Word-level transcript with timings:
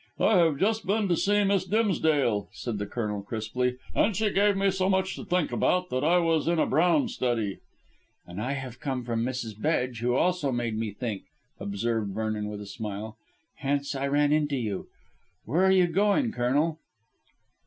"I 0.19 0.39
have 0.39 0.57
just 0.57 0.87
been 0.87 1.07
to 1.09 1.15
see 1.15 1.43
Miss 1.43 1.63
Dimsdale," 1.63 2.49
said 2.53 2.79
the 2.79 2.87
Colonel 2.87 3.21
crisply, 3.21 3.77
"and 3.93 4.15
she 4.15 4.31
gave 4.31 4.57
me 4.57 4.71
so 4.71 4.89
much 4.89 5.15
to 5.15 5.23
think 5.23 5.51
about 5.51 5.91
that 5.91 6.03
I 6.03 6.17
was 6.17 6.47
in 6.47 6.57
a 6.57 6.65
brown 6.65 7.07
study." 7.07 7.59
"And 8.25 8.41
I 8.41 8.53
have 8.53 8.79
come 8.79 9.03
from 9.03 9.23
Mrs. 9.23 9.61
Bedge, 9.61 9.99
who 9.99 10.15
also 10.15 10.51
made 10.51 10.75
me 10.75 10.89
think," 10.89 11.25
observed 11.59 12.15
Vernon 12.15 12.49
with 12.49 12.61
a 12.61 12.65
smile, 12.65 13.15
"hence 13.57 13.93
I 13.93 14.07
ran 14.07 14.31
into 14.33 14.55
you. 14.57 14.87
Where 15.45 15.63
are 15.65 15.69
you 15.71 15.85
going, 15.85 16.31
Colonel?" 16.31 16.79